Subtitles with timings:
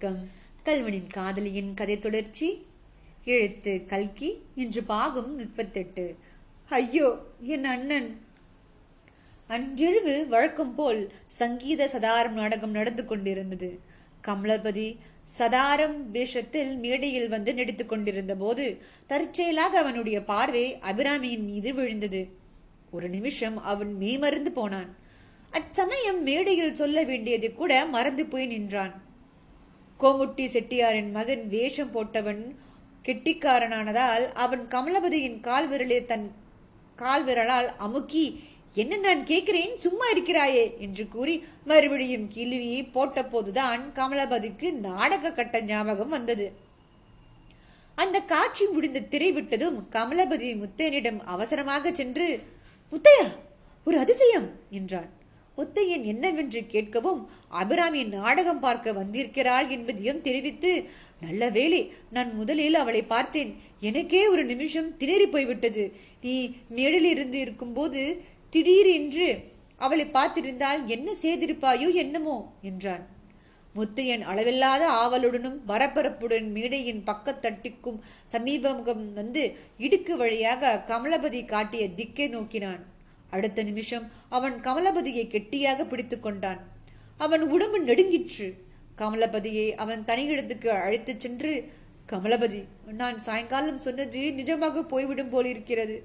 [0.00, 0.28] வணக்கம்.
[0.64, 2.66] கல்வனின் காதலியின் கதை தொடர்ச்சி.
[3.24, 6.16] எழுத்து கல்கி இன்று பாகம் முப்பத்தெட்டு.
[6.68, 8.20] ஐயோ என் அண்ணன்.
[9.48, 13.80] அன்றிரவு வழக்கம் போல் சங்கீத சதாரம் நாடகம் நடந்து கொண்டிருந்தது.
[14.28, 14.96] கமலபதி
[15.38, 22.28] சதாரம் வேஷத்தில் மேடையில் வந்து நடித்துக் கொண்டிருந்த போது தற்செயலாக அவனுடைய பார்வை அபிராமியின் மீது விழுந்தது.
[22.90, 24.96] ஒரு நிமிஷம் அவன் மெய்மறந்து போனான்.
[25.50, 29.06] அச்சமயம் மேடையில் சொல்ல வேண்டியது கூட மறந்து போய் நின்றான்.
[30.00, 32.42] கோமுட்டி செட்டியாரின் மகன் வேஷம் போட்டவன்
[33.04, 36.32] கெட்டிக்காரனானதால் அவன் கமலபதியின் கால் விரலை தன்
[36.96, 38.40] கால் விரலால் அமுக்கி
[38.74, 39.76] என்ன நான் கேட்கிறேன்?
[39.76, 40.76] சும்மா இருக்கிறாயே?
[40.78, 46.46] என்று கூறி மறுபடியும் கிழுவியை போட்ட போதுதான் கமலபதிக்கு நாடக கட்ட ஞாபகம் வந்தது.
[47.94, 52.44] அந்த காட்சி முடிந்து திரை விட்டதும் கமலபதி முத்தையனிடம் அவசரமாக சென்று
[52.92, 53.26] முத்தையா
[53.84, 54.48] ஒரு அதிசயம்!
[54.70, 55.10] என்றான்.
[55.58, 57.22] முத்தையன் என்னவென்று கேட்கவும்
[57.60, 60.72] அபிராமி நாடகம் பார்க்க வந்திருக்கிறாள் என்பதையும் தெரிவித்து
[61.24, 61.80] நல்ல வேளை
[62.16, 63.52] நான் முதலில் அவளை பார்த்தேன்.
[63.88, 65.84] எனக்கே ஒரு நிமிஷம் திணறி போய்விட்டது.
[66.24, 66.34] நீ
[66.76, 68.02] மேடில் இருந்து இருக்கும்போது
[68.52, 69.28] திடீரென்று
[69.86, 72.36] அவளை பார்த்திருந்தால் என்ன செய்திருப்பாயோ என்னமோ
[72.68, 73.04] என்றான்.
[73.74, 77.98] முத்தையன் அளவில்லாத ஆவலுடனும் பரபரப்புடன் மேடையின் பக்கத்தட்டிக்கும்
[78.32, 79.42] சமீபமுகம் வந்து
[79.78, 82.82] இடுக்கு வழியாக கமலபதி காட்டிய திக்கை நோக்கினான்.
[83.30, 86.68] அடுத்த நிமிஷம் அவன் கமலபதியை கெட்டியாக பிடித்து கொண்டான்.
[87.16, 88.54] அவன் உடம்பு நெடுங்கிற்று.
[88.98, 91.72] கமலபதியை அவன் தனியிடத்துக்கு அழைத்துச் சென்று
[92.12, 96.04] கமலபதி நான் சாயங்காலம் சொன்னது நிஜமாக போய்விடும் போலிருக்கிறது.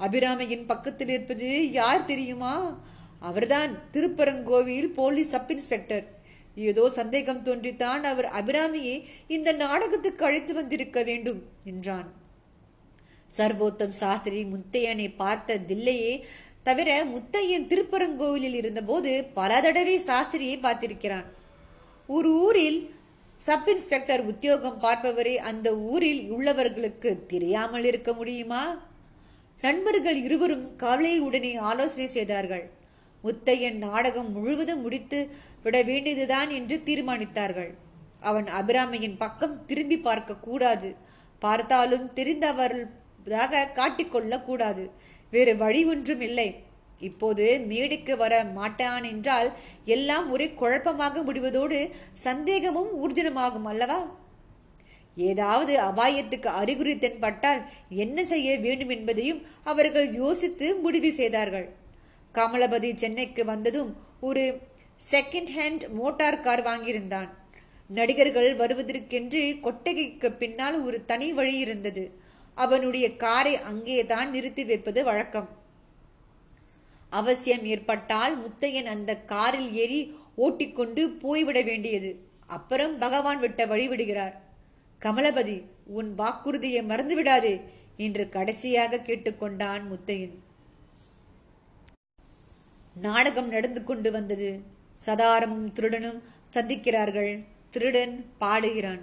[0.00, 2.80] அபிராமையின் பக்கத்தில் இருப்பது யார் தெரியுமா?
[3.20, 6.16] அவர்தான் திருப்பரங்கோவில் போலீஸ் சப் இன்ஸ்பெக்டர்.
[6.54, 12.17] ஏதோ சந்தேகம் தோன்றித்தான் அவர் அபிராமியை இந்த நாடகத்துக்கு அழைத்து வந்திருக்க வேண்டும் என்றான்.
[13.36, 16.12] சர்வோத்தம் சாஸ்திரி முத்தையனை பார்த்த தில்லையே
[16.62, 21.26] தவிர முத்தையன் திருப்பரங்கோவிலில் இருந்தபோது பல தடவை சாஸ்திரியை பார்த்திருக்கிறான்.
[22.08, 22.78] ஒரு ஊரில்
[23.36, 28.62] சப் இன்ஸ்பெக்டர் உத்தியோகம் பார்ப்பவரே அந்த ஊரில் உள்ளவர்களுக்கு தெரியாமல் இருக்க முடியுமா?
[29.60, 32.64] நண்பர்கள் இருவரும் கவலையுடனே ஆலோசனை செய்தார்கள்.
[33.24, 35.20] முத்தையன் நாடகம் முழுவதும் முடித்து
[35.62, 37.70] விட வேண்டியதுதான் என்று தீர்மானித்தார்கள்.
[38.20, 40.90] அவன் அபிராமையின் பக்கம் திரும்பி பார்க்க கூடாது
[41.42, 42.86] பார்த்தாலும் தெரிந்தவர்கள்
[43.78, 44.84] காட்டிக்கொள்ள கூடாது
[45.30, 46.48] வேறு வழி ஒன்றும் இல்லை.
[47.00, 49.48] இப்போது மேடைக்கு வர மாட்டான் என்றால்
[49.84, 51.78] எல்லாம் ஒரே குழப்பமாக முடிவதோடு
[52.26, 54.00] சந்தேகமும் ஊர்ஜனமாகும் அல்லவா?
[55.16, 61.68] ஏதாவது அபாயத்துக்கு அறிகுறி தென்பட்டால் என்ன செய்ய வேண்டும் என்பதையும் அவர்கள் யோசித்து முடிவு செய்தார்கள்.
[62.34, 63.90] கமலபதி சென்னைக்கு வந்ததும்
[64.20, 64.44] ஒரு
[65.12, 67.28] செகண்ட் ஹேண்ட் மோட்டார் கார் வாங்கியிருந்தான்.
[67.90, 72.04] நடிகர்கள் வருவதற்கென்று கொட்டகைக்கு பின்னால் ஒரு தனி வழி இருந்தது.
[72.64, 75.48] அவனுடைய காரை அங்கே தான் நிறுத்தி வைப்பது வழக்கம்.
[77.18, 80.00] அவசியம் ஏற்பட்டால் முத்தையன் அந்த காரில் ஏறி
[80.46, 82.10] ஓட்டிக்கொண்டு போய்விட வேண்டியது.
[82.56, 84.34] அப்புறம் பகவான் விட்ட வழி விடுகிறார்.
[85.02, 85.56] கமலபதி
[85.98, 87.54] உன் வாக்குறுதியை மறந்து விடாதே
[88.06, 90.34] என்று கடைசியாக கேட்டுக்கொண்டான் முத்தையன்.
[93.06, 94.50] நாடகம் நடந்து கொண்டு வந்தது.
[95.06, 96.20] சதாரமும் திருடனும்
[96.56, 97.32] சந்திக்கிறார்கள்.
[97.70, 99.02] திருடன் பாடுகிறான்.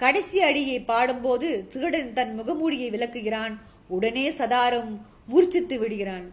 [0.00, 3.54] கடைசி அடியை பாடும்போது திருடன் தன் முகமூடியை விளக்குகிறான்.
[3.88, 4.92] உடனே சதாரம்
[5.26, 6.26] மூர்ச்சித்து விடுகிறான்.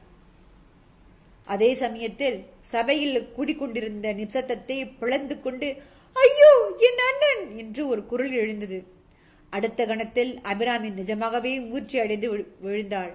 [1.47, 5.67] அதே சமயத்தில் சபையில் கூடிக்கொண்டிருந்த நிசத்தத்தை பிளந்து கொண்டு
[6.15, 7.57] ஐயோ என் அண்ணன்!
[7.57, 8.77] என்று ஒரு குரல் எழுந்தது.
[9.49, 12.27] அடுத்த கணத்தில் அபிராமி நிஜமாகவே மூர்ச்சி அடைந்து
[12.59, 13.13] விழுந்தாள்.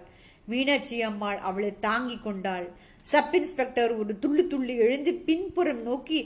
[0.48, 2.66] மீனாட்சி அம்மாள் அவளை தாங்கி கொண்டாள்.
[3.06, 6.18] சப் இன்ஸ்பெக்டர் ஒரு துள்ளி துள்ளி எழுந்து பின்புறம் நோக்கி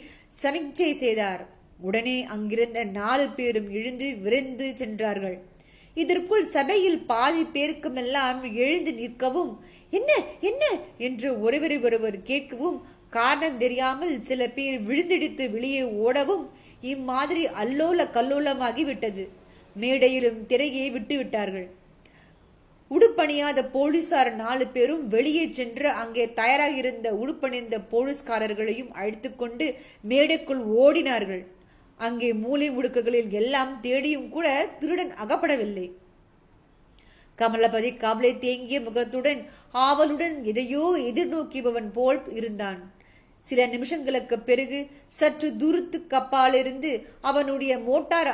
[0.43, 1.43] சமிக்சை செய்தார்.
[1.89, 5.37] உடனே அங்கிருந்த நாலு பேரும் எழுந்து விரைந்து சென்றார்கள்.
[6.03, 9.53] இதற்குள் சபையில் பாதி பேருக்குமெல்லாம் எழுந்து நிற்கவும்
[9.91, 10.11] என்ன
[10.49, 10.63] என்ன?
[11.07, 12.79] என்று ஒருவரை ஒருவர் கேட்கவும்
[13.17, 16.45] காரணம் தெரியாமல் சில பேர் விழுந்தடித்து வெளியே ஓடவும்
[16.95, 19.25] இம்மாதிரி அல்லோல கல்லோலமாகி விட்டது.
[19.77, 21.67] மேடையிலும் திரையை விட்டுவிட்டார்கள்
[22.91, 29.67] உடுப்பணியாத போலீசார் நாலு பேரும் வெளியே சென்று அங்கே தயாராக இருந்த உடுப்பணிந்த போலீஸ்காரர்களையும் அழைத்துக்கொண்டு
[30.11, 31.43] மேடைக்குள் ஓடினார்கள்.
[32.01, 34.47] அங்கே மூலை முடுக்குகளில் எல்லாம் தேடியும் கூட
[34.81, 35.87] திருடன் அகப்படவில்லை.
[37.39, 39.41] கமலபதி கவலை தேங்கிய முகத்துடன்
[39.87, 42.81] ஆவலுடன் எதையோ எதிர்நோக்கியவன் போல் இருந்தான்.
[43.43, 44.79] சில நிமிஷங்களுக்கு பிறகு
[45.19, 48.33] சற்று தூரத்து கப்பாலிருந்து அவனுடைய மோட்டார்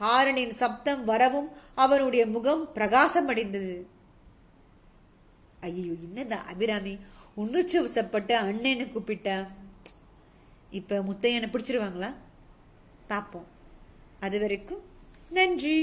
[0.00, 3.74] ஹாரனின் சப்தம் வரவும் அவனுடைய முகம் பிரகாசம் அடைந்தது
[5.68, 6.94] ஐயோ என்னதான் அபிராமி?
[7.34, 9.36] உணர்ச்சி வசப்பட்டு அண்ணனை கூப்பிட்டா
[10.78, 12.10] இப்ப முத்தையனை பிடிச்சிருவாங்களா?
[13.12, 13.48] பார்ப்போம்.
[14.20, 14.82] அது வரைக்கும்
[15.30, 15.78] நன்றி.